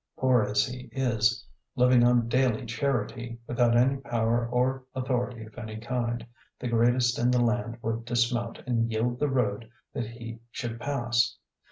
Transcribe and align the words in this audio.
Poor 0.17 0.41
as 0.41 0.65
he 0.65 0.89
is, 0.93 1.45
living 1.75 2.03
on 2.03 2.27
daily 2.27 2.65
charity, 2.65 3.37
without 3.45 3.77
any 3.77 3.97
power 3.97 4.47
or 4.49 4.83
authority 4.95 5.43
of 5.43 5.55
any 5.59 5.77
kind, 5.77 6.25
the 6.57 6.67
greatest 6.67 7.19
in 7.19 7.29
the 7.29 7.37
land 7.39 7.77
would 7.83 8.03
dismount 8.03 8.57
and 8.65 8.91
yield 8.91 9.19
the 9.19 9.29
road 9.29 9.69
that 9.93 10.07
he 10.07 10.39
should 10.51 10.79
pass. 10.79 11.37